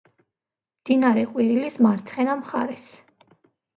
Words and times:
მდინარე 0.77 1.25
ყვირილის 1.33 1.77
მარცხენა 1.87 2.39
მხარეს. 2.43 2.89